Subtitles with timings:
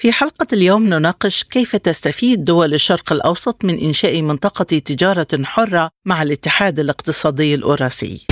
[0.00, 6.22] في حلقة اليوم نناقش كيف تستفيد دول الشرق الأوسط من إنشاء منطقة تجارة حرة مع
[6.22, 8.26] الاتحاد الاقتصادي الأوراسي.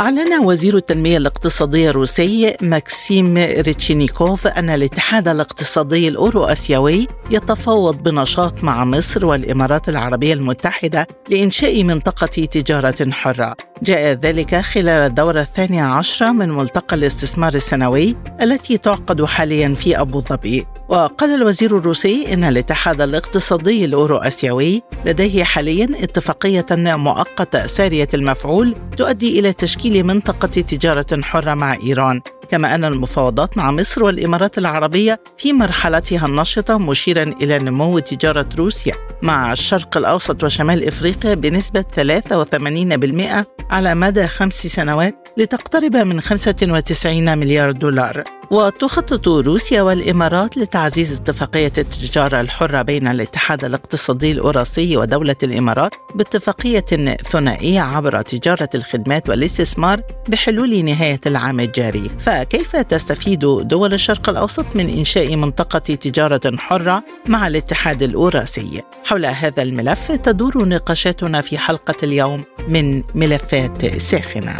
[0.00, 9.26] أعلن وزير التنمية الاقتصادية الروسي ماكسيم ريتشينيكوف أن الاتحاد الاقتصادي الأوروآسيوي يتفاوض بنشاط مع مصر
[9.26, 13.56] والإمارات العربية المتحدة لإنشاء منطقة تجارة حرة.
[13.82, 20.20] جاء ذلك خلال الدورة الثانية عشرة من ملتقى الاستثمار السنوي التي تعقد حاليا في أبو
[20.20, 20.66] ظبي.
[20.88, 29.38] وقال الوزير الروسي إن الاتحاد الاقتصادي الأورو أسيوي لديه حاليا اتفاقية مؤقتة سارية المفعول تؤدي
[29.38, 32.20] إلى تشكيل منطقة تجارة حرة مع إيران.
[32.54, 38.94] كما أن المفاوضات مع مصر والإمارات العربية في مرحلتها النشطة مشيرا إلى نمو تجارة روسيا
[39.22, 47.72] مع الشرق الأوسط وشمال إفريقيا بنسبة 83% على مدى خمس سنوات لتقترب من 95 مليار
[47.72, 48.24] دولار.
[48.50, 56.84] وتخطط روسيا والإمارات لتعزيز اتفاقية التجارة الحرة بين الاتحاد الاقتصادي الأوراسي ودولة الإمارات باتفاقية
[57.30, 62.10] ثنائية عبر تجارة الخدمات والاستثمار بحلول نهاية العام الجاري.
[62.44, 69.62] فكيف تستفيد دول الشرق الأوسط من إنشاء منطقة تجارة حرة مع الاتحاد الأوراسي؟ حول هذا
[69.62, 74.56] الملف تدور نقاشاتنا في حلقة اليوم من ملفات ساخنه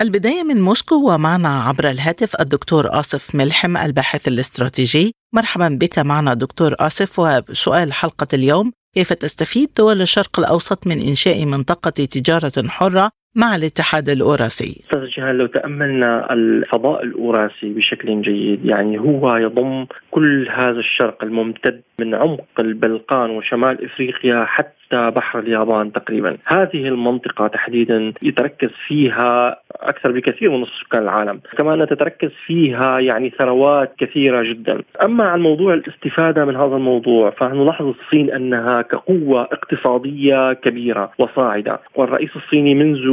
[0.00, 5.14] البداية من موسكو ومعنا عبر الهاتف الدكتور آصف ملحم الباحث الاستراتيجي.
[5.32, 11.44] مرحبا بك معنا دكتور آصف وسؤال حلقة اليوم كيف تستفيد دول الشرق الأوسط من إنشاء
[11.44, 18.98] منطقة تجارة حرة مع الاتحاد الاوراسي أستاذ جهال لو تأملنا الفضاء الاوراسي بشكل جيد يعني
[18.98, 26.36] هو يضم كل هذا الشرق الممتد من عمق البلقان وشمال إفريقيا حتى بحر اليابان تقريبا.
[26.44, 31.40] هذه المنطقة تحديدا يتركز فيها أكثر بكثير من نصف سكان العالم.
[31.58, 34.82] كمان تتركز فيها يعني ثروات كثيرة جدا.
[35.04, 41.80] أما عن موضوع الاستفادة من هذا الموضوع فنلاحظ الصين أنها كقوة اقتصادية كبيرة وصاعدة.
[41.94, 43.06] والرئيس الصيني منذ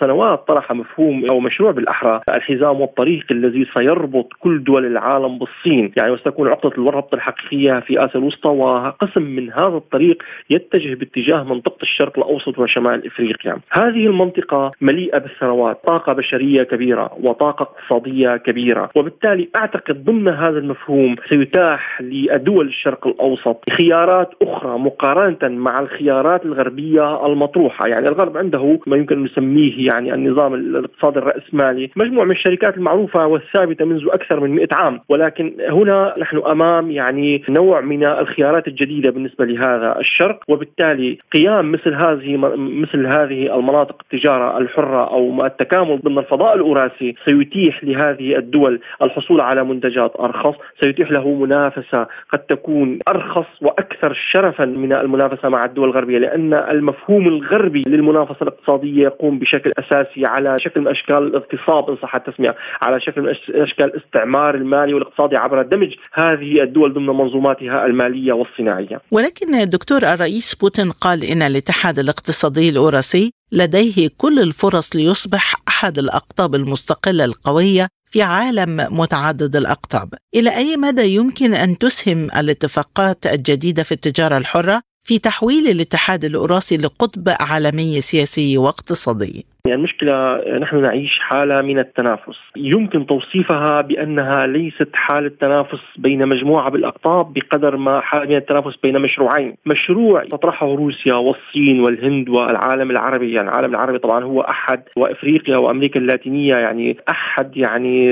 [0.00, 5.92] سنوات طرح مفهوم أو مشروع بالأحرى الحزام والطريق الذي سيربط كل دول العالم بالصين.
[5.96, 11.82] يعني وستكون عقدة الربط الحقيقية في آسيا الوسطى وقسم من هذا الطريق يتجه باتجاه منطقة
[11.82, 13.56] الشرق الأوسط وشمال إفريقيا.
[13.70, 18.90] هذه المنطقة مليئة بالثروات طاقة بشرية كبيرة وطاقة اقتصادية كبيرة.
[18.96, 27.26] وبالتالي أعتقد ضمن هذا المفهوم سيتاح لدول الشرق الأوسط خيارات أخرى مقارنة مع الخيارات الغربية
[27.26, 27.88] المطروحة.
[27.88, 31.90] يعني الغرب عنده ما يمكن أن نسميه يعني النظام الاقتصادي الرأسمالي.
[31.96, 35.00] مجموعة من الشركات المعروفة والثابتة منذ أكثر من 100 عام.
[35.08, 40.40] ولكن هنا نحن أمام يعني نوع من الخيارات الجديدة بالنسبة لهذا الشرق.
[40.48, 47.84] وبالتالي قيام مثل هذه مثل هذه المناطق التجارة الحرة أو التكامل ضمن الفضاء الأوراسي سيتيح
[47.84, 50.54] لهذه الدول الحصول على منتجات أرخص.
[50.82, 57.26] سيتيح له منافسة قد تكون أرخص وأكثر شرفا من المنافسة مع الدول الغربية لأن المفهوم
[57.26, 63.00] الغربي للمنافسة الاقتصادية يقوم بشكل أساسي على شكل من أشكال الاغتصاب إن صح التسمية على
[63.00, 63.28] شكل من
[63.62, 69.00] أشكال الاستعمار المالي والاقتصادي عبر دمج هذه الدول ضمن منظوماتها المالية والصناعية.
[69.10, 76.54] ولكن دكتور الرئيس بوتين قال إن الاتحاد الاقتصادي الأوراسي لديه كل الفرص ليصبح أحد الأقطاب
[76.54, 80.08] المستقلة القوية في عالم متعدد الأقطاب.
[80.34, 86.76] إلى أي مدى يمكن أن تسهم الاتفاقات الجديدة في التجارة الحرة؟ في تحويل الاتحاد الأوراسي
[86.76, 89.44] لقطب عالمي سياسي واقتصادي.
[89.66, 92.36] يعني المشكلة نحن نعيش حالة من التنافس.
[92.56, 98.98] يمكن توصيفها بأنها ليست حالة تنافس بين مجموعة بالأقطاب بقدر ما حالة من التنافس بين
[99.02, 99.54] مشروعين.
[99.66, 103.32] مشروع تطرحه روسيا والصين والهند والعالم العربي.
[103.32, 108.10] يعني العالم العربي طبعا هو أحد وإفريقيا وأمريكا اللاتينية يعني أحد يعني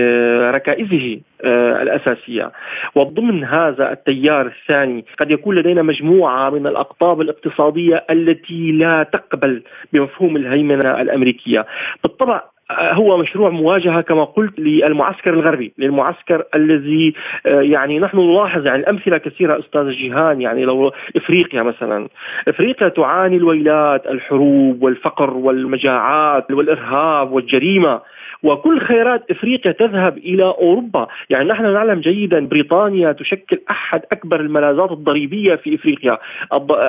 [0.50, 1.14] ركائزه.
[1.14, 1.31] آه،
[1.82, 2.52] الأساسية.
[2.94, 9.62] وضمن هذا التيار الثاني قد يكون لدينا مجموعة من الأقطاب الاقتصادية التي لا تقبل
[9.92, 11.66] بمفهوم الهيمنة الأمريكية.
[12.02, 12.42] بالطبع
[12.72, 17.14] آه، هو مشروع مواجهة كما قلت للمعسكر الغربي، للمعسكر الذي
[17.46, 22.08] آه، يعني نحن نلاحظ يعني الامثله كثيرة أستاذ جيهان يعني لو إفريقيا مثلا،
[22.48, 28.00] إفريقيا تعاني الويلات، الحروب والفقر والمجاعات والإرهاب والجريمة.
[28.42, 34.92] وكل خيرات إفريقيا تذهب إلى أوروبا، يعني نحن نعلم جيدا بريطانيا تشكل أحد أكبر الملاذات
[34.92, 36.18] الضريبية في إفريقيا،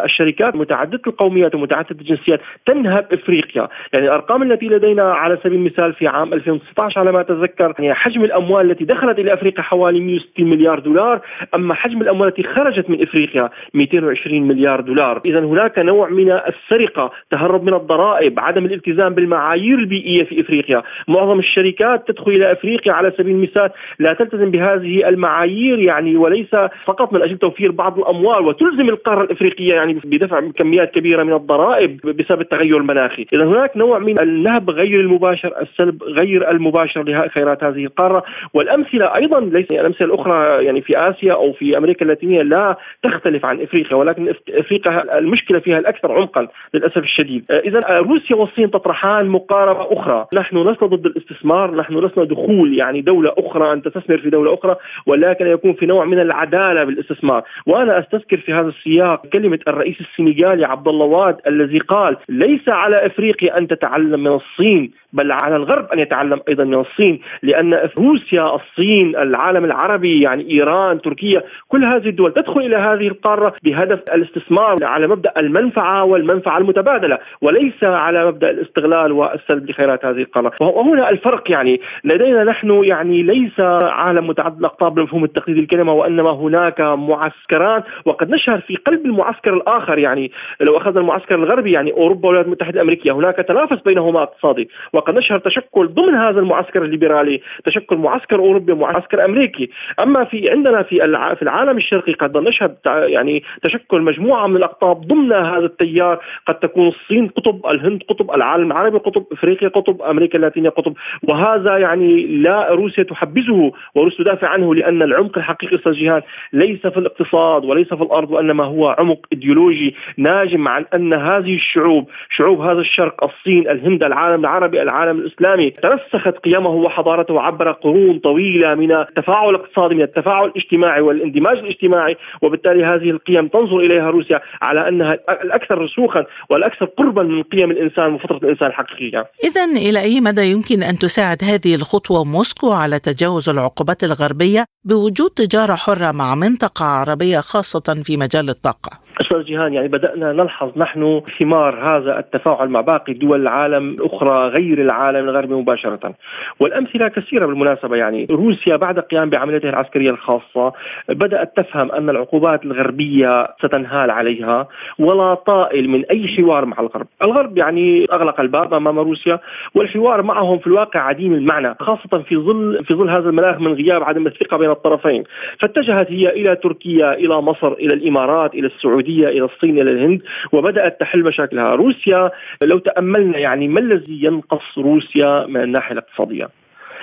[0.03, 6.07] الشركات متعددة القوميات ومتعددة الجنسيات تنهب إفريقيا، يعني الأرقام التي لدينا على سبيل المثال في
[6.07, 10.79] عام 2016 على ما أتذكر يعني حجم الأموال التي دخلت إلى إفريقيا حوالي 160 مليار
[10.79, 11.21] دولار،
[11.55, 17.11] أما حجم الأموال التي خرجت من إفريقيا 220 مليار دولار، اذا هناك نوع من السرقة،
[17.31, 23.13] تهرب من الضرائب، عدم الالتزام بالمعايير البيئية في إفريقيا، معظم الشركات تدخل إلى أفريقيا على
[23.17, 23.69] سبيل المثال
[23.99, 26.55] لا تلتزم بهذه المعايير يعني وليس
[26.85, 32.01] فقط من أجل توفير بعض الأموال وتلزم القارة الأفريقية يعني بدفع كميات كبيرة من الضرائب
[32.01, 37.85] بسبب التغير المناخي، إذا هناك نوع من النهب غير المباشر، السلب غير المباشر لخيرات هذه
[37.85, 38.23] القارة،
[38.53, 43.61] والأمثلة أيضا ليس الأمثلة الأخرى يعني في آسيا أو في أمريكا اللاتينية لا تختلف عن
[43.61, 50.25] إفريقيا ولكن إفريقيا المشكلة فيها الأكثر عمقا للأسف الشديد، اذا روسيا والصين تطرحان مقاربة أخرى،
[50.35, 51.32] نحن لسنا ضد الاستثمار،
[51.75, 54.75] نحن لسنا دخول يعني دولة أخرى ان تستثمر في دولة أخرى
[55.05, 60.65] ولكن يكون في نوع من العدالة بالاستثمار، وأنا أستذكر في هذا السياق كلمة الرئيس السنغالي
[60.65, 64.91] عبد الله واد الذي قال ليس على إفريقيا أن تتعلم من الصين.
[65.13, 71.01] بل على الغرب أن يتعلم أيضا من الصين لأن روسيا الصين العالم العربي يعني إيران
[71.01, 77.17] تركيا كل هذه الدول تدخل إلى هذه القارة بهدف الاستثمار على مبدأ المنفعة والمنفعة المتبادلة
[77.41, 80.51] وليس على مبدأ الاستغلال والسلب لخيرات هذه القارة.
[80.61, 86.81] وهنا الفرق يعني لدينا نحن يعني ليس عالم متعدد الاقطاب بمفهوم التقليد الكلمة وإنما هناك
[86.81, 90.31] معسكران وقد نشهر في قلب المعسكر الآخر يعني
[90.61, 94.69] لو أخذنا المعسكر الغربي يعني أوروبا والولايات المتحدة الأمريكية هناك تنافس بينهما اقتصادي
[95.03, 99.69] وقد نشهر تشكل ضمن هذا المعسكر الليبرالي تشكل معسكر أوروبي ومعسكر أمريكي.
[100.03, 100.99] أما في عندنا في
[101.35, 106.19] في العالم الشرقي قد نشهد يعني تشكل مجموعة من الأقطاب ضمن هذا التيار.
[106.47, 110.93] قد تكون الصين قطب الهند قطب العالم العربي قطب إفريقيا قطب أمريكا اللاتينية قطب.
[111.23, 116.21] وهذا يعني لا روسيا تحبذه وروسيا تدافع عنه لأن العمق الحقيقي أستاذ جيهان
[116.53, 122.09] ليس في الاقتصاد وليس في الأرض وإنما هو عمق إيديولوجي ناجم عن أن هذه الشعوب
[122.37, 128.75] شعوب هذا الشرق الصين الهند العالم العربي العالم الإسلامي ترسخت قيمه وحضارته عبر قرون طويلة
[128.75, 134.87] من التفاعل الاقتصادي من التفاعل الاجتماعي والاندماج الاجتماعي وبالتالي هذه القيم تنظر إليها روسيا على
[134.87, 135.13] أنها
[135.43, 139.25] الأكثر رسوخا والأكثر قربا من قيم الإنسان وفطرة الإنسان الحقيقية.
[139.43, 145.29] اذا إلى أي مدى يمكن أن تساعد هذه الخطوة موسكو على تجاوز العقوبات الغربية بوجود
[145.29, 151.21] تجارة حرة مع منطقة عربية خاصة في مجال الطاقة؟ أستاذ جيهان يعني بدأنا نلحظ نحن
[151.39, 156.13] ثمار هذا التفاعل مع باقي دول العالم الأخرى غير العالم الغربي مباشرة.
[156.59, 160.73] والأمثلة كثيرة بالمناسبة يعني روسيا بعد القيام بعمليتها العسكرية الخاصة
[161.09, 164.67] بدأت تفهم أن العقوبات الغربية ستنهال عليها
[164.99, 169.39] ولا طائل من أي حوار مع الغرب، الغرب يعني أغلق الباب أمام روسيا
[169.75, 174.03] والحوار معهم في الواقع عديم المعنى خاصة في ظل في ظل هذا المناخ من غياب
[174.03, 175.23] عدم الثقة بين الطرفين،
[175.61, 180.21] فاتجهت هي إلى تركيا إلى مصر إلى الإمارات إلى السعوديه السعودية إلى الصين إلى الهند
[180.51, 182.31] وبدأت تحل مشاكلها، روسيا
[182.63, 186.49] لو تأملنا يعني ما الذي ينقص روسيا من الناحية الاقتصادية؟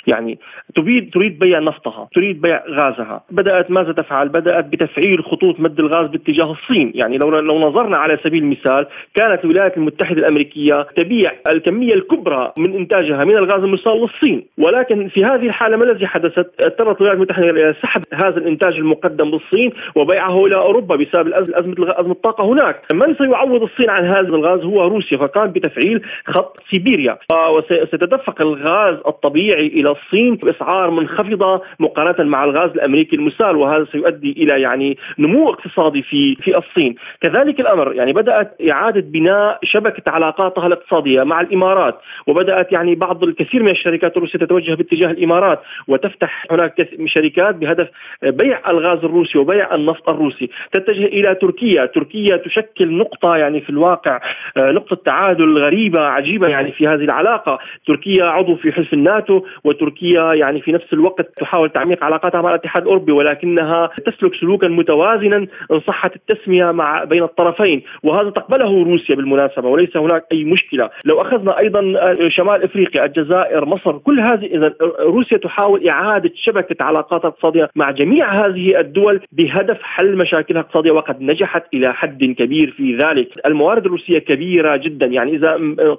[0.07, 0.39] يعني
[0.77, 6.11] تريد تريد بيع نفطها، تريد بيع غازها، بدأت ماذا تفعل؟ بدأت بتفعيل خطوط مد الغاز
[6.11, 11.95] باتجاه الصين، يعني لو لو نظرنا على سبيل المثال كانت الولايات المتحدة الأمريكية تبيع الكمية
[11.95, 16.97] الكبرى من إنتاجها من الغاز المسال للصين، ولكن في هذه الحالة ما الذي حدثت؟ اضطرت
[16.97, 22.45] الولايات المتحدة إلى سحب هذا الإنتاج المقدم بالصين وبيعه إلى أوروبا بسبب أزمة أزمة الطاقة
[22.45, 27.19] هناك، من سيعوض الصين عن هذا الغاز؟ هو روسيا، فقام بتفعيل خط سيبيريا،
[27.51, 34.99] وسيتدفق الغاز الطبيعي الصين باسعار منخفضة مقارنة مع الغاز الأمريكي المسال وهذا سيؤدي إلى يعني
[35.19, 41.41] نمو اقتصادي في في الصين، كذلك الأمر يعني بدأت إعادة بناء شبكة علاقاتها الاقتصادية مع
[41.41, 47.89] الإمارات وبدأت يعني بعض الكثير من الشركات الروسية تتوجه باتجاه الإمارات وتفتح هناك شركات بهدف
[48.23, 54.21] بيع الغاز الروسي وبيع النفط الروسي، تتجه إلى تركيا، تركيا تشكل نقطة يعني في الواقع
[54.57, 59.43] آه، نقطة تعادل غريبة عجيبة يعني في هذه العلاقة، تركيا عضو في حلف الناتو
[59.83, 65.37] وتركيا يعني في نفس الوقت تحاول تعميق علاقاتها مع الاتحاد الأوروبي ولكنها تسلك سلوكا متوازنا
[65.37, 67.83] إن صحت التسمية مع بين الطرفين.
[68.03, 71.81] وهذا تقبله روسيا بالمناسبة وليس هناك أي مشكلة، لو أخذنا أيضا
[72.29, 78.47] شمال إفريقيا الجزائر مصر كل هذه اذا روسيا تحاول إعادة شبكة علاقاتها الاقتصادية مع جميع
[78.47, 84.19] هذه الدول بهدف حل مشاكلها الاقتصادية وقد نجحت إلى حد كبير في ذلك، الموارد الروسية
[84.19, 85.51] كبيرة جدا يعني إذا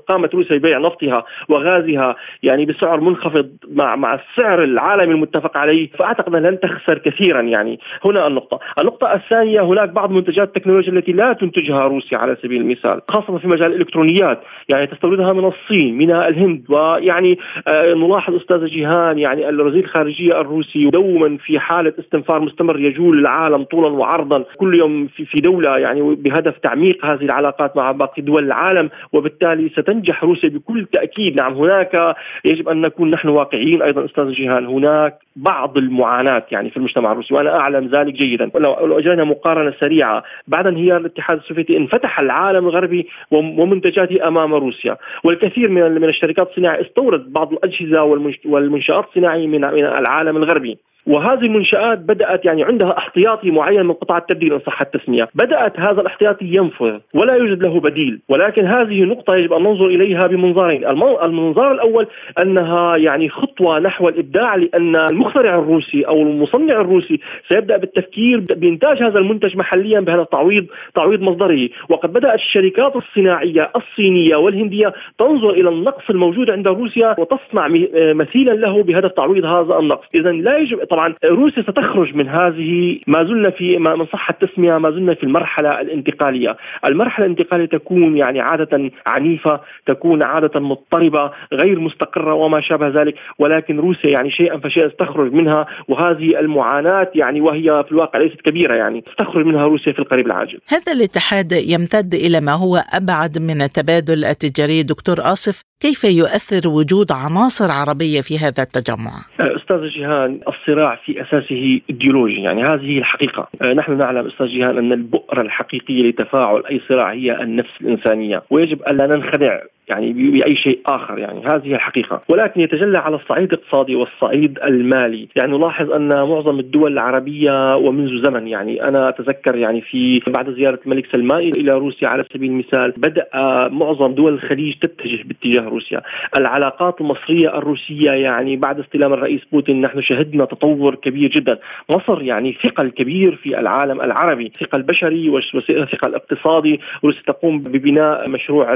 [0.07, 6.35] قامت روسيا ببيع نفطها وغازها يعني بسعر منخفض مع مع السعر العالمي المتفق عليه فأعتقد
[6.35, 7.79] لن تخسر كثيرا يعني.
[8.05, 13.01] هنا النقطة، النقطة الثانية هناك بعض منتجات التكنولوجيا التي لا تنتجها روسيا على سبيل المثال
[13.11, 14.39] خاصة في مجال الإلكترونيات.
[14.73, 20.87] يعني تستوردها من الصين من الهند ويعني آه نلاحظ أستاذ جيهان يعني الوزير الخارجية الروسي
[20.87, 26.15] دوما في حالة استنفار مستمر يجول العالم طولا وعرضا كل يوم في في دولة يعني
[26.15, 28.89] بهدف تعميق هذه العلاقات مع باقي دول العالم.
[29.13, 31.41] وبالتالي ستنجح روسيا بكل تأكيد.
[31.41, 33.60] نعم هناك يجب أن نكون نحن واقعيين.
[33.61, 38.51] أيضا أستاذ جيهان هناك بعض المعاناة يعني في المجتمع الروسي وأنا أعلم ذلك جيدا.
[38.55, 44.97] لو أجرينا مقارنة سريعة بعد انهيار الاتحاد السوفيتي انفتح العالم الغربي ومنتجاته أمام روسيا.
[45.23, 48.03] والكثير من من الشركات الصناعية استورد بعض الأجهزة
[48.45, 50.77] والمنشآت الصناعية من العالم الغربي.
[51.07, 55.27] وهذه المنشآت بدأت يعني عندها احتياطي معين من قطاع التبديل إن صح التسمية.
[55.35, 58.19] بدأت هذا الاحتياطي ينفذ ولا يوجد له بديل.
[58.29, 60.87] ولكن هذه نقطة يجب أن ننظر إليها بمنظارين
[61.23, 62.07] المنظار الأول
[62.41, 69.19] أنها يعني خطوة نحو الإبداع لأن المخترع الروسي أو المصنع الروسي سيبدأ بالتفكير بإنتاج هذا
[69.19, 70.65] المنتج محليا بهذا التعويض
[70.95, 71.71] تعويض مصدري.
[71.89, 77.67] وقد بدأت الشركات الصناعية الصينية والهندية تنظر إلى النقص الموجود عند روسيا وتصنع
[78.13, 80.05] مثيلا له بهدف تعويض هذا النقص.
[80.15, 84.77] إذا لا يجب طبعا روسيا ستخرج من هذه ما زلنا في ما من صح التسمية
[84.77, 86.57] ما زلنا في المرحلة الانتقالية،
[86.87, 93.79] المرحلة الانتقالية تكون يعني عادة عنيفة، تكون عادة مضطربة، غير مستقرة وما شابه ذلك، ولكن
[93.79, 99.03] روسيا يعني شيئا فشيئا ستخرج منها وهذه المعاناة يعني وهي في الواقع ليست كبيرة يعني
[99.13, 100.59] ستخرج منها روسيا في القريب العاجل.
[100.69, 107.11] هذا الاتحاد يمتد إلى ما هو أبعد من التبادل التجاري دكتور آصف كيف يؤثر وجود
[107.11, 113.47] عناصر عربية في هذا التجمع؟ أستاذ جيهان الصراع في أساسه إيديولوجي يعني هذه هي الحقيقة
[113.61, 118.81] أه، نحن نعلم أستاذ جيهان أن البؤرة الحقيقية لتفاعل أي صراع هي النفس الإنسانية ويجب
[118.87, 119.59] ألا ننخدع
[119.91, 121.41] يعني بأي شيء آخر يعني.
[121.45, 122.21] هذه الحقيقة.
[122.29, 125.27] ولكن يتجلى على الصعيد الاقتصادي والصعيد المالي.
[125.35, 130.79] يعني نلاحظ أن معظم الدول العربية ومنذ زمن يعني أنا أتذكر يعني في بعد زيارة
[130.85, 133.27] الملك سلمان إلى روسيا على سبيل المثال بدأ
[133.71, 136.01] معظم دول الخليج تتجه باتجاه روسيا.
[136.37, 141.59] العلاقات المصرية الروسية يعني بعد استلام الرئيس بوتين نحن شهدنا تطور كبير جدا.
[141.95, 144.51] مصر يعني ثقل كبير في العالم العربي.
[144.59, 146.79] ثقل بشري وثقل اقتصادي.
[147.03, 148.73] روسيا تقوم ببناء مشروع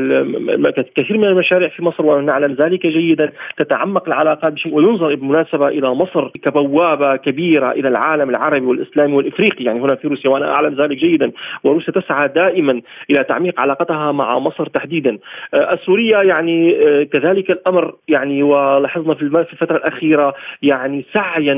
[1.05, 6.27] كثير من المشاريع في مصر ونعلم ذلك جيدا تتعمق العلاقات بشيء وينظر بالمناسبة إلى مصر
[6.27, 9.63] كبوابة كبيرة إلى العالم العربي والإسلامي والإفريقي.
[9.63, 11.31] يعني هنا في روسيا وأنا أعلم ذلك جيدا.
[11.63, 15.17] وروسيا تسعى دائما إلى تعميق علاقتها مع مصر تحديدا.
[15.53, 21.53] آه، السورية يعني آه، كذلك الأمر يعني ولاحظنا في الفترة الأخيرة يعني سعيا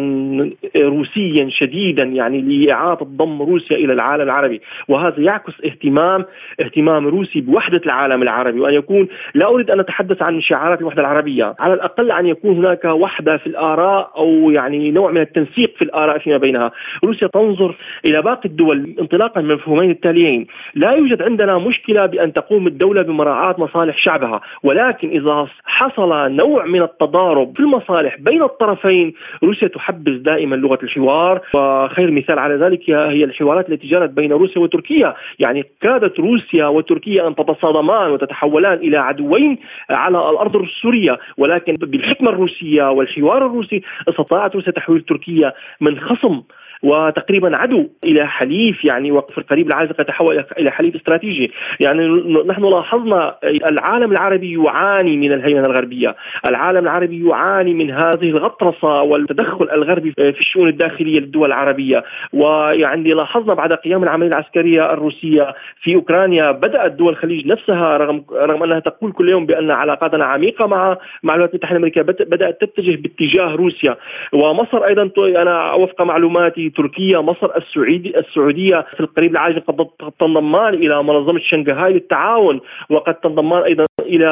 [0.78, 4.62] روسيا شديدا يعني لإعادة ضم روسيا إلى العالم العربي.
[4.88, 6.26] وهذا يعكس اهتمام
[6.62, 8.60] اهتمام روسي بوحدة العالم العربي.
[8.60, 9.08] وأن يكون
[9.38, 13.48] لا أريد أن أتحدث عن شعارات الوحدة العربية، على الأقل أن يكون هناك وحدة في
[13.48, 16.72] الآراء أو يعني نوع من التنسيق في الآراء فيما بينها،
[17.06, 17.76] روسيا تنظر
[18.06, 23.56] إلى باقي الدول انطلاقا من المفهومين التاليين، لا يوجد عندنا مشكلة بأن تقوم الدولة بمراعاة
[23.58, 29.14] مصالح شعبها، ولكن إذا حصل نوع من التضارب في المصالح بين الطرفين،
[29.44, 34.62] روسيا تحبذ دائما لغة الحوار، وخير مثال على ذلك هي الحوارات التي جرت بين روسيا
[34.62, 39.58] وتركيا، يعني كادت روسيا وتركيا أن تتصادمان وتتحولان إلى عدوين
[39.90, 41.20] على الأرض السورية.
[41.38, 46.42] ولكن بالحكمة الروسية والحوار الروسي استطاعت روسيا تحويل تركيا من خصم
[46.84, 51.52] وتقريبا عدو إلى حليف يعني وفي القريب العاجل يتحول إلى حليف استراتيجي.
[51.80, 52.08] يعني
[52.48, 56.16] نحن لاحظنا العالم العربي يعاني من الهيمنة الغربية.
[56.46, 62.04] العالم العربي يعاني من هذه الغطرسة والتدخل الغربي في الشؤون الداخلية للدول العربية.
[62.34, 68.64] ويعني لاحظنا بعد قيام العملية العسكرية الروسية في أوكرانيا بدأت دول الخليج نفسها رغم رغم
[68.64, 73.56] أنها تقول كل يوم بأن علاقاتنا عميقة مع مع الولايات المتحدة الأمريكية بدأت تتجه باتجاه
[73.56, 73.96] روسيا.
[74.34, 79.88] ومصر أيضا أنا وفق معلوماتي تركيا مصر السعودي السعودية في القريب العاجل قد
[80.20, 82.60] تنضمان إلى منظمة شنغهاي للتعاون
[82.90, 84.30] وقد تنضمان أيضا إلى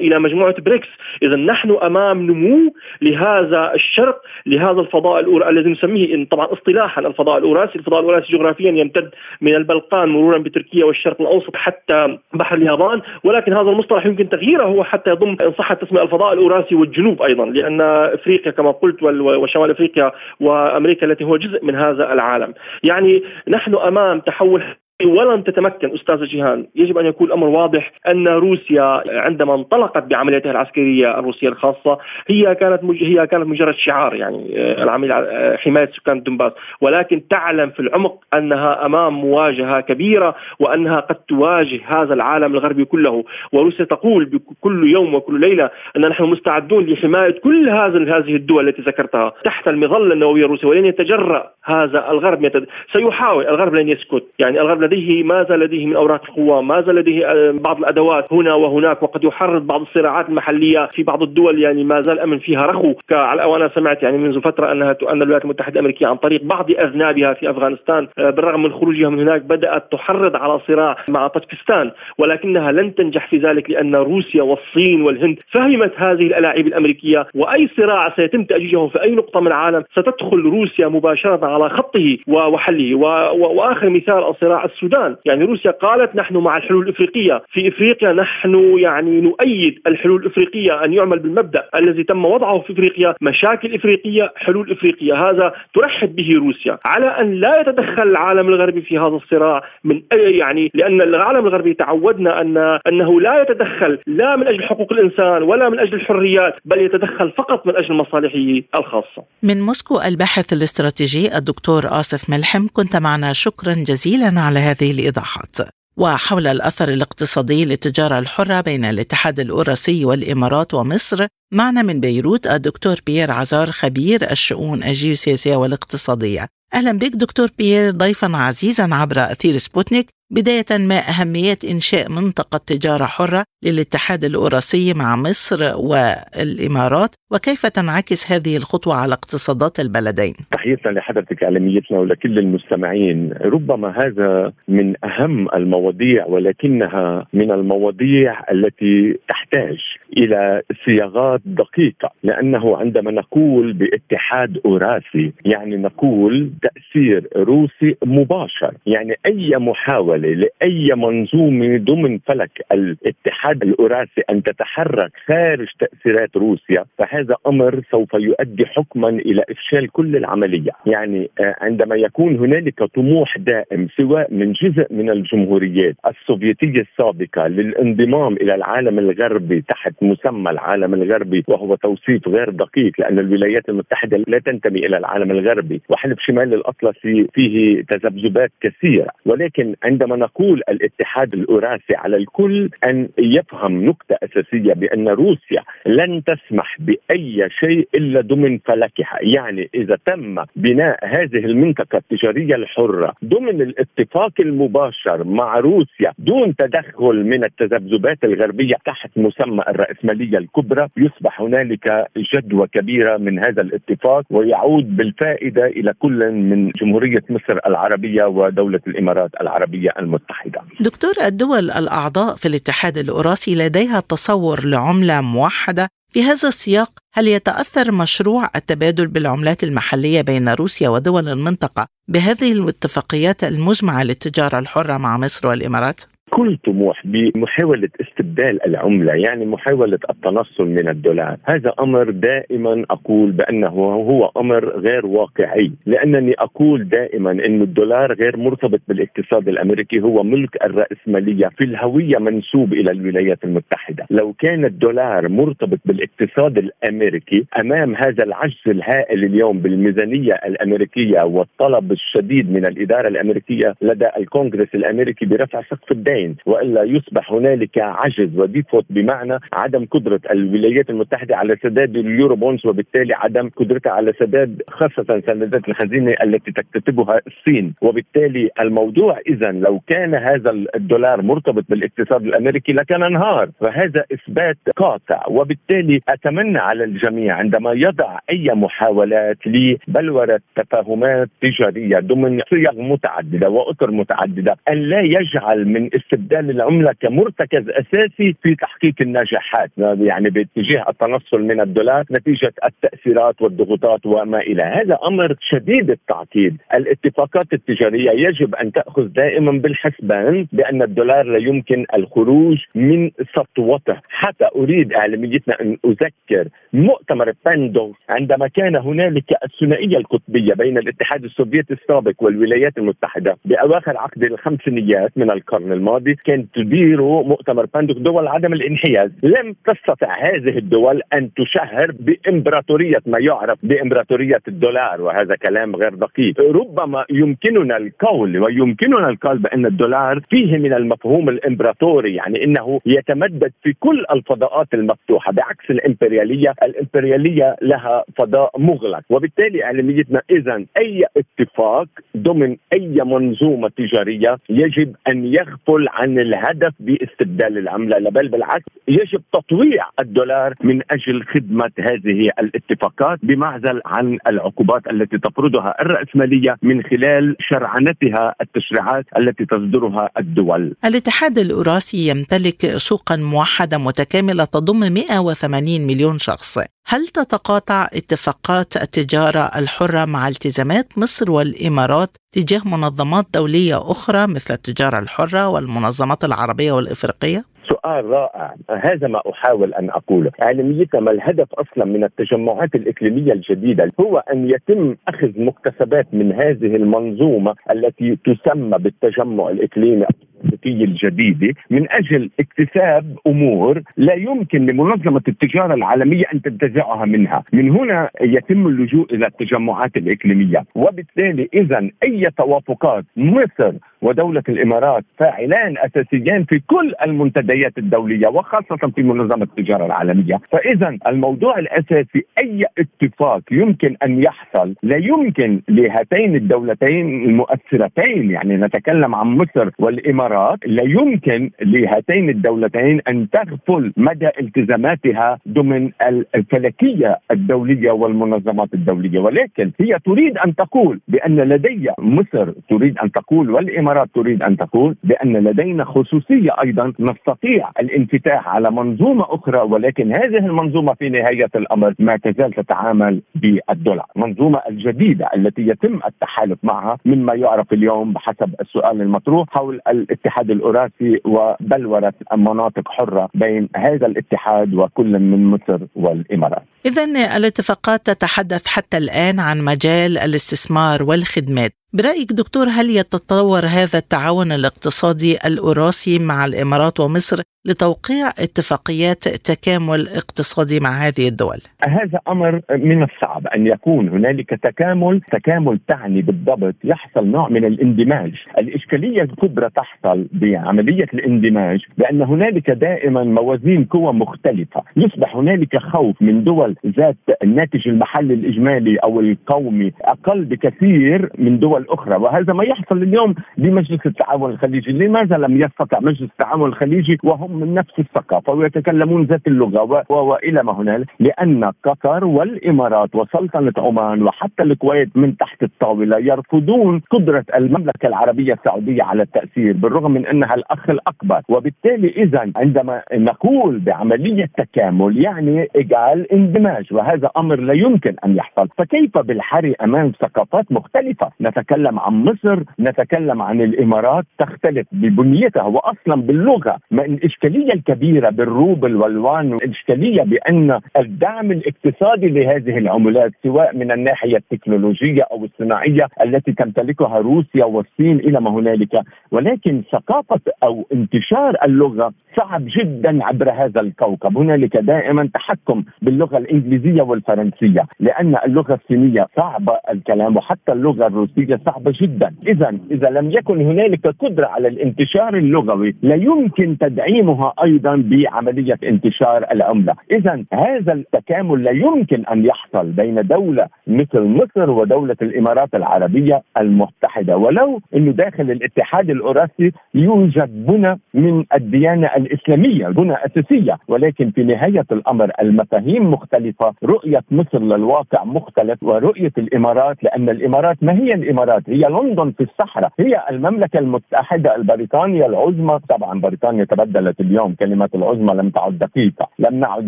[0.00, 0.88] إلى مجموعة بريكس،
[1.22, 5.48] اذا نحن أمام نمو لهذا الشرق لهذا الفضاء الأور...
[5.48, 9.10] الذي نسميه طبعا اصطلاحا الفضاء الأوراسي، الفضاء الأوراسي جغرافيا يمتد
[9.40, 15.10] من البلقان مرورا بتركيا والشرق الأوسط حتى بحر اليابان، ولكن هذا المصطلح يمكن تغييره حتى
[15.10, 21.06] يضم إن صح التسميه الفضاء الأوراسي والجنوب أيضا، لأن أفريقيا كما قلت وشمال أفريقيا وأمريكا
[21.06, 24.64] التي هو جزء من هذا العالم، يعني نحن أمام تحول
[25.02, 26.66] ولن تتمكن أستاذ جيهان.
[26.74, 31.98] يجب أن يكون الأمر واضح أن روسيا عندما انطلقت بعملياتها العسكرية الروسية الخاصة
[32.28, 37.70] هي كانت هي كانت مجرد شعار يعني آه، العملية آه، حماية سكان دنباس ولكن تعلم
[37.70, 43.24] في العمق أنها أمام مواجهة كبيرة وأنها قد تواجه هذا العالم الغربي كله.
[43.52, 48.82] وروسيا تقول كل يوم وكل ليلة أن نحن مستعدون لحماية كل هذه هذه الدول التي
[48.82, 49.32] ذكرتها.
[49.44, 52.66] تحت المظلة النووية الروسية ولن يتجرأ هذا الغرب يتد...
[52.96, 54.24] سيحاول الغرب لن يسكت.
[54.38, 54.93] يعني الغرب لديه
[55.24, 59.24] ما زال لديه من أوراق القوة؟ ما زال لديه آه، بعض الأدوات هنا وهناك؟ وقد
[59.24, 62.94] يحرض بعض الصراعات المحلية في بعض الدول يعني ما زال الأمن فيها رخو.
[63.12, 67.34] على وأنا سمعت يعني منذ فترة أنها أن الولايات المتحدة الأمريكية عن طريق بعض أذنابها
[67.34, 71.90] في أفغانستان آه، بالرغم من خروجها من هناك بدأت تحرض على صراع مع طاجكستان.
[72.18, 77.26] ولكنها لن تنجح في ذلك لأن روسيا والصين والهند فهمت هذه الألاعيب الأمريكية.
[77.34, 82.94] وأي صراع سيتم تأجيجه في أي نقطة من العالم ستدخل روسيا مباشرة على خطه وحله.
[82.94, 85.16] وآخر مثال الصراع السودان.
[85.24, 87.42] يعني روسيا قالت نحن مع الحلول الإفريقية.
[87.52, 93.14] في إفريقيا نحن يعني نؤيد الحلول الإفريقية أن يعمل بالمبدأ الذي تم وضعه في إفريقيا
[93.20, 95.14] مشاكل إفريقية حلول إفريقية.
[95.30, 96.78] هذا ترحب به روسيا.
[96.84, 101.74] على أن لا يتدخل العالم الغربي في هذا الصراع من أي يعني لأن العالم الغربي
[101.74, 106.80] تعودنا ان أنه لا يتدخل لا من أجل حقوق الإنسان ولا من أجل الحريات بل
[106.80, 109.22] يتدخل فقط من أجل مصالحه الخاصة.
[109.42, 113.32] من موسكو الباحث الاستراتيجي الدكتور آصف ملحم كنت معنا.
[113.32, 115.56] شكرا جزيلا على هذه الإيضاحات.
[115.96, 123.30] وحول الأثر الاقتصادي للتجارة الحرة بين الاتحاد الأوراسي والإمارات ومصر معنا من بيروت الدكتور بيير
[123.30, 130.70] عزار خبير الشؤون الجيوسياسية والاقتصادية أهلا بك دكتور بيير ضيفا عزيزا عبر أثير سبوتنيك بداية
[130.88, 138.94] ما أهمية إنشاء منطقة تجارة حرة للاتحاد الأوراسي مع مصر والإمارات وكيف تنعكس هذه الخطوة
[138.94, 147.50] على اقتصادات البلدين؟ تحياتنا لحضرتك إعلاميتنا ولكل المستمعين ربما هذا من أهم المواضيع ولكنها من
[147.50, 149.78] المواضيع التي تحتاج
[150.18, 159.50] إلى صياغات دقيقة لأنه عندما نقول باتحاد أوراسي يعني نقول تأثير روسي مباشر يعني أي
[159.58, 168.14] محاولة لأي منظومة ضمن فلك الاتحاد الأوراسي أن تتحرك خارج تأثيرات روسيا فهذا أمر سوف
[168.14, 174.52] يؤدي حكما إلى إفشال كل العملية، يعني آه، عندما يكون هنالك طموح دائم سواء من
[174.52, 182.28] جزء من الجمهوريات السوفيتية السابقة للانضمام إلى العالم الغربي تحت مسمى العالم الغربي وهو توصيف
[182.28, 188.50] غير دقيق لأن الولايات المتحدة لا تنتمي إلى العالم الغربي وحلف شمال الأطلسي فيه تذبذبات
[188.60, 189.10] كثيرة.
[189.26, 196.76] ولكن عندما نقول الاتحاد الاوراسي على الكل أن يفهم نقطه أساسية بأن روسيا لن تسمح
[196.80, 204.32] بأي شيء إلا ضمن فلكها، يعني إذا تم بناء هذه المنطقة التجارية الحرة ضمن الاتفاق
[204.40, 212.66] المباشر مع روسيا دون تدخل من التذبذبات الغربية تحت مسمى الرأسمالية الكبرى يصبح هنالك جدوى
[212.66, 219.90] كبيرة من هذا الاتفاق ويعود بالفائدة إلى كل من جمهورية مصر العربية ودولة الإمارات العربية.
[219.98, 227.28] المتحدة دكتور الدول الأعضاء في الاتحاد الأوراسي لديها تصور لعملة موحدة في هذا السياق هل
[227.28, 235.16] يتأثر مشروع التبادل بالعملات المحلية بين روسيا ودول المنطقة بهذه الاتفاقيات المجمعة للتجارة الحرة مع
[235.16, 236.00] مصر والإمارات؟
[236.30, 241.36] كل طموح بمحاولة استبدال العملة يعني محاولة التنصل من الدولار.
[241.44, 248.36] هذا أمر دائما أقول بأنه هو أمر غير واقعي لأنني أقول دائما أن الدولار غير
[248.36, 254.06] مرتبط بالاقتصاد الأمريكي هو ملك الرأسمالية في الهوية منسوب إلى الولايات المتحدة.
[254.10, 262.50] لو كان الدولار مرتبط بالاقتصاد الأمريكي أمام هذا العجز الهائل اليوم بالميزانية الأمريكية والطلب الشديد
[262.52, 268.84] من الإدارة الأمريكية لدى الكونغرس الأمريكي برفع سقف الدين الدين وإلا يصبح هنالك عجز وديفوت
[268.90, 275.22] بمعنى عدم قدرة الولايات المتحدة على سداد اليورو بونز وبالتالي عدم قدرتها على سداد خاصة
[275.28, 277.74] سندات الخزينة التي تكتتبها الصين.
[277.82, 283.48] وبالتالي الموضوع اذا لو كان هذا الدولار مرتبط بالاقتصاد الأمريكي لكان انهار.
[283.60, 285.22] فهذا إثبات قاطع.
[285.28, 293.90] وبالتالي أتمنى على الجميع عندما يضع أي محاولات لبلورة تفاهمات تجارية ضمن صيغ متعددة وأطر
[293.90, 301.42] متعددة أن لا يجعل من استبدال العملة كمرتكز أساسي في تحقيق النجاحات يعني باتجاه التنصل
[301.42, 304.62] من الدولار نتيجة التأثيرات والضغوطات وما إلى.
[304.62, 306.56] هذا أمر شديد التعقيد.
[306.74, 313.96] الاتفاقات التجارية يجب أن تأخذ دائما بالحسبان بأن الدولار لا يمكن الخروج من سطوته.
[314.08, 321.74] حتى أريد إعلاميتنا أن أذكر مؤتمر باندونغ عندما كان هنالك الثنائية القطبية بين الاتحاد السوفيتي
[321.74, 325.93] السابق والولايات المتحدة بأواخر عقد الخمسينيات من القرن الماضي.
[325.98, 329.10] كان تدير مؤتمر باندونغ دول عدم الانحياز.
[329.22, 336.40] لم تستطع هذه الدول أن تشهر بإمبراطورية ما يعرف بإمبراطورية الدولار وهذا كلام غير دقيق.
[336.40, 343.72] ربما يمكننا القول ويمكننا القول بأن الدولار فيه من المفهوم الإمبراطوري يعني إنه يتمدد في
[343.80, 346.54] كل الفضاءات المفتوحة بعكس الإمبريالية.
[346.62, 355.24] الإمبريالية لها فضاء مغلق وبالتالي إعلاميتنا اذا أي اتفاق ضمن أي منظومة تجارية يجب أن
[355.26, 363.18] يغفل عن الهدف باستبدال العملة بل بالعكس يجب تطويع الدولار من أجل خدمة هذه الاتفاقات
[363.22, 370.74] بمعزل عن العقوبات التي تفرضها الرأسمالية من خلال شرعنتها التشريعات التي تصدرها الدول.
[370.84, 376.58] الاتحاد الاوراسي يمتلك سوقا موحدة متكاملة تضم 180 مليون شخص.
[376.86, 384.98] هل تتقاطع اتفاقات التجارة الحرة مع التزامات مصر والإمارات تجاه منظمات دولية أخرى مثل التجارة
[384.98, 388.54] الحرة والمنظمات العربية والإفريقية؟ سؤال رائع.
[388.70, 390.30] هذا ما أحاول أن أقوله.
[390.42, 396.76] علميتنا ما الهدف أصلا من التجمعات الإقليمية الجديدة هو أن يتم أخذ مكتسبات من هذه
[396.76, 400.06] المنظومة التي تسمى بالتجمع الإقليمي.
[400.44, 407.42] التكنولوجية الجديدة من أجل اكتساب أمور لا يمكن لمنظمة التجارة العالمية أن تنتزعها منها.
[407.52, 410.64] من هنا يتم اللجوء إلى التجمعات الإقليمية.
[410.74, 413.72] وبالتالي إذا أي توافقات مصر
[414.04, 420.40] ودولة الإمارات فاعلان أساسيان في كل المنتديات الدولية وخاصة في منظمة التجارة العالمية.
[420.52, 429.14] فإذا الموضوع الأساسي أي اتفاق يمكن أن يحصل لا يمكن لهاتين الدولتين المؤثرتين يعني نتكلم
[429.14, 435.90] عن مصر والإمارات لا يمكن لهاتين الدولتين أن تغفل مدى التزاماتها ضمن
[436.34, 439.18] الفلكية الدولية والمنظمات الدولية.
[439.18, 444.56] ولكن هي تريد أن تقول بأن لدي مصر تريد أن تقول والإمارات الامارات تريد أن
[444.56, 451.50] تقول بأن لدينا خصوصية أيضا نستطيع الانفتاح على منظومة أخرى ولكن هذه المنظومة في نهاية
[451.56, 458.54] الأمر ما تزال تتعامل بالدولار، المنظومه الجديدة التي يتم التحالف معها مما يعرف اليوم بحسب
[458.60, 466.62] السؤال المطروح حول الاتحاد الأوراسي وبلوره مناطق حرة بين هذا الاتحاد وكل من مصر والإمارات.
[466.86, 467.04] اذا
[467.36, 475.36] الاتفاقات تتحدث حتى الآن عن مجال الاستثمار والخدمات برأيك دكتور هل يتطور هذا التعاون الاقتصادي
[475.46, 483.46] الأوراسي مع الإمارات ومصر لتوقيع اتفاقيات تكامل اقتصادي مع هذه الدول؟ هذا أمر من الصعب
[483.46, 491.06] أن يكون هنالك تكامل، تكامل تعني بالضبط يحصل نوع من الاندماج، الإشكالية الكبرى تحصل بعملية
[491.14, 498.34] الاندماج بأن هنالك دائما موازين قوى مختلفة، يصبح هنالك خوف من دول ذات الناتج المحلي
[498.34, 504.92] الإجمالي أو القومي أقل بكثير من دول أخرى، وهذا ما يحصل اليوم بمجلس التعاون الخليجي،
[504.92, 510.72] لماذا لم يستطع مجلس التعاون الخليجي وهم من نفس الثقافة ويتكلمون ذات اللغة وإلى ما
[510.72, 518.52] هنالك لأن قطر والإمارات وسلطنة عمان وحتى الكويت من تحت الطاولة يرفضون قدرة المملكة العربية
[518.54, 521.40] السعودية على التأثير بالرغم من أنها الأخ الأكبر.
[521.48, 528.68] وبالتالي إذا عندما نقول بعملية تكامل يعني اجعال اندماج وهذا أمر لا يمكن أن يحصل.
[528.78, 536.78] فكيف بالحري أمام ثقافات مختلفة؟ نتكلم عن مصر نتكلم عن الإمارات تختلف ببنيتها واصلا باللغة
[536.90, 537.04] ما
[537.44, 545.44] الإشكالية الكبيرة بالروبل والوان الإشكالية بأن الدعم الاقتصادي لهذه العملات سواء من الناحية التكنولوجية أو
[545.44, 549.00] الصناعية التي تمتلكها روسيا والصين إلى ما هنالك.
[549.30, 554.38] ولكن ثقافة أو انتشار اللغة صعب جدا عبر هذا الكوكب.
[554.38, 561.92] هنالك دائما تحكم باللغة الإنجليزية والفرنسية لأن اللغة الصينية صعبه الكلام وحتى اللغة الروسية صعبة
[562.00, 562.34] جدا.
[562.46, 568.78] اذا إذا لم يكن هنالك قدرة على الانتشار اللغوي لا يمكن تدعيم يدعمها أيضا بعملية
[568.84, 575.74] انتشار العملة، اذا هذا التكامل لا يمكن أن يحصل بين دولة مثل مصر ودولة الإمارات
[575.74, 584.30] العربية المتحدة ولو إنه داخل الاتحاد الاوراسي يوجد بنى من الديانة الإسلامية، بنى أساسية، ولكن
[584.30, 591.08] في نهاية الأمر المفاهيم مختلفة، رؤية مصر للواقع مختلف ورؤية الإمارات لأن الإمارات ما هي
[591.08, 597.88] الإمارات؟ هي لندن في الصحراء، هي المملكة المتحدة البريطانيه العظمى، طبعا بريطانيا تبدلت اليوم كلمة
[597.94, 599.84] العظمى لم تعد دقيقة، لم نعد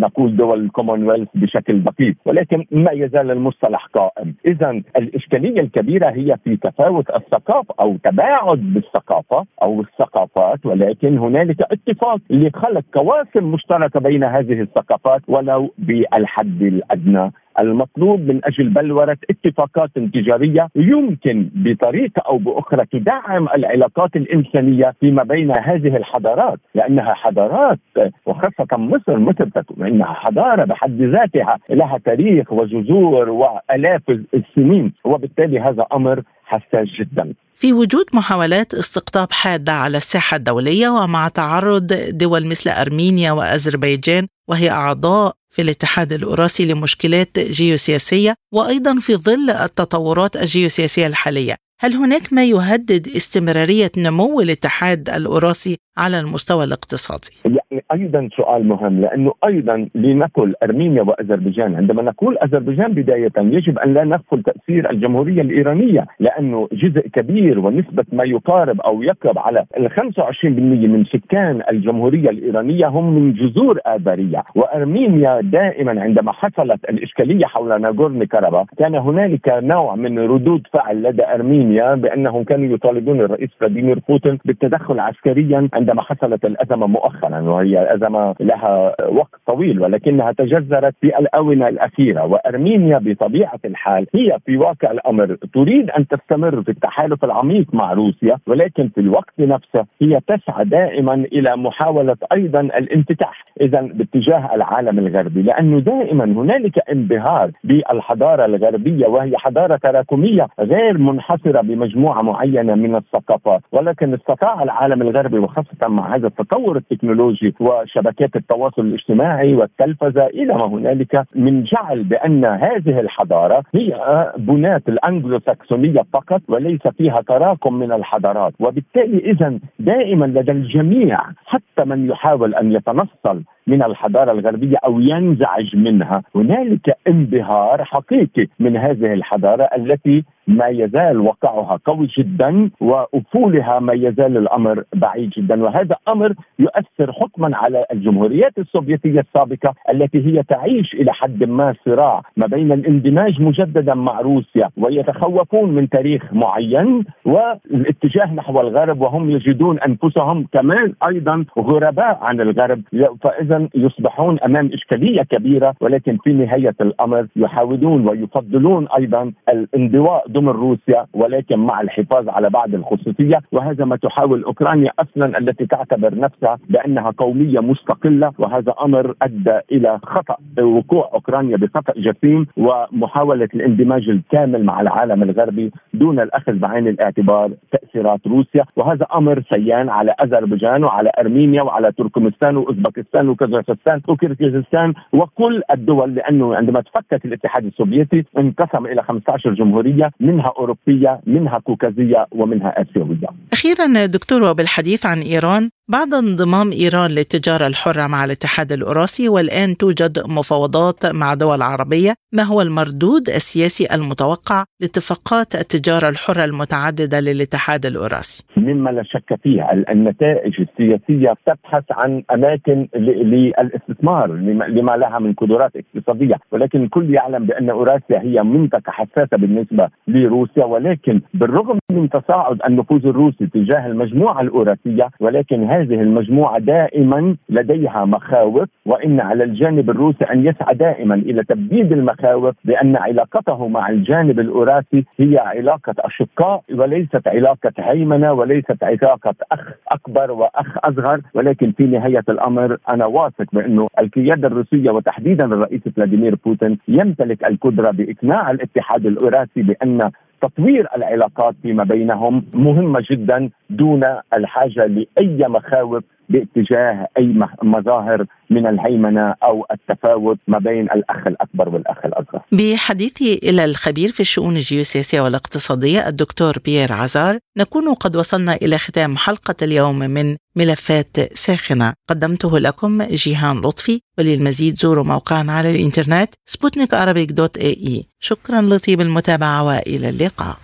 [0.00, 6.56] نقول دول الكومنولث بشكل دقيق، ولكن ما يزال المصطلح قائم، اذا الإشكالية الكبيرة هي في
[6.56, 14.60] تفاوت الثقافه أو تباعد بالثقافة أو الثقافات ولكن هنالك اتفاق لخلق قواسم مشتركة بين هذه
[14.60, 17.32] الثقافات ولو بالحد الأدنى.
[17.60, 25.50] المطلوب من أجل بلورة اتفاقات تجارية يمكن بطريقة أو بأخرى تدعم العلاقات الإنسانية فيما بين
[25.50, 27.78] هذه الحضارات لأنها حضارات
[28.26, 29.44] وخاصة مصر مصر
[29.80, 34.02] إنها حضارة بحد ذاتها لها تاريخ وجذور وآلاف
[34.34, 37.34] السنين وبالتالي هذا أمر حساس جدا.
[37.54, 44.70] في وجود محاولات استقطاب حادة على الساحة الدولية ومع تعرض دول مثل أرمينيا وأذربيجان وهي
[44.70, 51.56] أعضاء في الاتحاد الأوراسي لمشكلات جيوسياسية وأيضا في ظل التطورات الجيوسياسية الحالية.
[51.80, 59.00] هل هناك ما يهدد استمرارية نمو الاتحاد الأوراسي على المستوى الاقتصادي؟ يعني أيضا سؤال مهم
[59.00, 65.42] لأنه أيضا لنقل أرمينيا وأذربيجان عندما نقول أذربيجان بداية يجب أن لا نغفل تأثير الجمهورية
[65.42, 72.30] الإيرانية لأنه جزء كبير ونسبة ما يقارب أو يقرب على ال 25% من سكان الجمهورية
[72.30, 79.48] الإيرانية هم من جذور آذرية وأرمينيا دائما عندما حصلت الإشكالية حول ناغورني كارابا كان هنالك
[79.48, 81.22] نوع من ردود فعل لدى
[81.64, 88.34] ارمينيا بأنهم كانوا يطالبون الرئيس فلاديمير بوتين بالتدخل عسكريا عندما حصلت الأزمة مؤخرا وهي أزمة
[88.40, 92.24] لها وقت طويل ولكنها تجذرت في الاونه الأخيرة.
[92.24, 98.38] وأرمينيا بطبيعة الحال هي في واقع الأمر تريد أن تستمر في التحالف العميق مع روسيا
[98.46, 103.44] ولكن في الوقت نفسه هي تسعى دائما إلى محاولة أيضا الانفتاح.
[103.60, 111.53] اذا باتجاه العالم الغربي لأنه دائما هنالك انبهار بالحضارة الغربية وهي حضارة تراكمية غير منحصرة
[111.60, 118.82] بمجموعة معينة من الثقافات ولكن استطاع العالم الغربي وخاصة مع هذا التطور التكنولوجي وشبكات التواصل
[118.82, 123.94] الاجتماعي والتلفزة إلى ما هنالك من جعل بأن هذه الحضارة هي
[124.38, 131.84] بناة الانجلو ساكسونيه فقط وليس فيها تراكم من الحضارات وبالتالي اذا دائما لدى الجميع حتى
[131.84, 136.22] من يحاول أن يتنصل من الحضارة الغربية أو ينزعج منها.
[136.34, 144.36] هنالك انبهار حقيقي من هذه الحضارة التي ما يزال وقعها قوي جدا وأفولها ما يزال
[144.36, 145.62] الأمر بعيد جدا.
[145.62, 152.22] وهذا أمر يؤثر حكما على الجمهوريات السوفيتية السابقة التي هي تعيش إلى حد ما صراع
[152.36, 159.78] ما بين الاندماج مجددا مع روسيا ويتخوفون من تاريخ معين والاتجاه نحو الغرب وهم يجدون
[159.80, 162.82] أنفسهم كمان أيضا غرباء عن الغرب.
[163.22, 171.06] فإذا يصبحون أمام إشكالية كبيرة ولكن في نهاية الأمر يحاولون ويفضلون أيضا الانضواء ضمن روسيا
[171.14, 173.40] ولكن مع الحفاظ على بعض الخصوصية.
[173.52, 178.32] وهذا ما تحاول أوكرانيا أصلا التي تعتبر نفسها بأنها قومية مستقلة.
[178.38, 182.46] وهذا أمر أدى إلى خطأ وقوع أوكرانيا بخطأ جسيم.
[182.56, 188.64] ومحاولة الاندماج الكامل مع العالم الغربي دون الأخذ بعين الاعتبار تأثيرات روسيا.
[188.76, 196.56] وهذا أمر سيان على أذربيجان وعلى أرمينيا وعلى تركمستان وأوزبكستان وكازاخستان وكيرغيزستان وكل الدول لأنه
[196.56, 204.06] عندما تفكك الاتحاد السوفيتي انقسم إلى 15 جمهورية منها أوروبية منها كوكازية ومنها آسيوية أخيرا
[204.06, 211.06] دكتور وبالحديث عن إيران بعد انضمام إيران للتجارة الحرة مع الاتحاد الأوراسي والآن توجد مفاوضات
[211.06, 218.90] مع دول عربية ما هو المردود السياسي المتوقع لاتفاقات التجارة الحرة المتعددة للاتحاد الأوراسي مما
[218.90, 219.70] لا شك فيه.
[219.72, 224.32] النتائج السياسية تبحث عن أماكن للاستثمار
[224.68, 226.34] لما لها من قدرات اقتصادية.
[226.52, 233.06] ولكن الكل يعلم بأن أوراسيا هي منطقة حساسة بالنسبة لروسيا ولكن بالرغم من تصاعد النفوذ
[233.06, 238.68] الروسي تجاه المجموعة الأوراسية ولكن هذه المجموعة دائما لديها مخاوف.
[238.86, 245.04] وإن على الجانب الروسي أن يسعى دائما إلى تبديد المخاوف بان علاقته مع الجانب الأوراسي
[245.18, 252.24] هي علاقة أشقاء وليست علاقة هيمنة وليست علاقه أخ أكبر وأخ أصغر ولكن في نهاية
[252.28, 259.62] الأمر أنا واثق بأنه القيادة الروسية وتحديدا الرئيس فلاديمير بوتين يمتلك القدرة بإقناع الاتحاد الأوراسي
[259.62, 260.10] بأن
[260.42, 264.00] تطوير العلاقات فيما بينهم مهمة جدا دون
[264.36, 271.98] الحاجة لأي مخاوف باتجاه أي مظاهر من الهيمنة أو التفاوت ما بين الأخ الأكبر والأخ
[272.04, 272.40] الأصغر.
[272.52, 279.16] بحديثي إلى الخبير في الشؤون الجيوسياسية والاقتصادية الدكتور بيير عزار نكون قد وصلنا إلى ختام
[279.16, 286.94] حلقة اليوم من ملفات ساخنة قدمته لكم جيهان لطفي وللمزيد زوروا موقعنا على الإنترنت سبوتنيك
[287.32, 290.63] دوت إي إي شكرا لطيب المتابعة وإلى اللقاء.